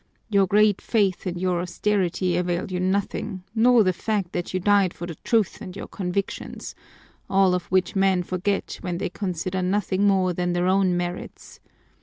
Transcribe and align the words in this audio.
Your 0.31 0.47
great 0.47 0.81
faith 0.81 1.27
and 1.27 1.39
your 1.39 1.61
austerity 1.61 2.35
avail 2.35 2.71
you 2.71 2.79
nothing, 2.79 3.43
nor 3.53 3.83
the 3.83 3.93
fact 3.93 4.31
that 4.31 4.51
you 4.51 4.59
died 4.59 4.95
for 4.95 5.05
the 5.05 5.13
truth 5.13 5.61
and 5.61 5.75
your 5.75 5.85
convictions, 5.87 6.73
all 7.29 7.53
of 7.53 7.65
which 7.65 7.95
men 7.95 8.23
forget 8.23 8.79
when 8.81 8.97
they 8.97 9.09
consider 9.09 9.61
nothing 9.61 10.07
more 10.07 10.33
than 10.33 10.53
their 10.53 10.65
own 10.65 10.97
merits. 10.97 11.59